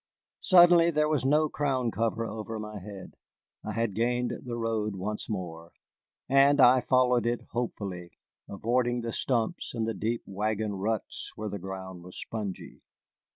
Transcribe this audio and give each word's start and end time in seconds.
Suddenly 0.39 0.89
there 0.89 1.07
was 1.07 1.23
no 1.25 1.47
crown 1.47 1.91
cover 1.91 2.25
over 2.25 2.57
my 2.57 2.79
head. 2.79 3.13
I 3.63 3.73
had 3.73 3.93
gained 3.93 4.33
the 4.43 4.57
road 4.57 4.95
once 4.95 5.29
more, 5.29 5.73
and 6.27 6.59
I 6.59 6.81
followed 6.81 7.27
it 7.27 7.41
hopefully, 7.51 8.13
avoiding 8.49 9.01
the 9.01 9.13
stumps 9.13 9.75
and 9.75 9.87
the 9.87 9.93
deep 9.93 10.23
wagon 10.25 10.73
ruts 10.73 11.33
where 11.35 11.49
the 11.49 11.59
ground 11.59 12.01
was 12.01 12.19
spongy. 12.19 12.81